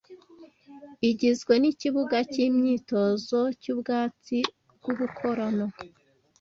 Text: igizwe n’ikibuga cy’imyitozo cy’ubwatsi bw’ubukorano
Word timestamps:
igizwe 1.09 1.53
n’ikibuga 1.61 2.17
cy’imyitozo 2.31 3.39
cy’ubwatsi 3.61 4.37
bw’ubukorano 4.77 5.65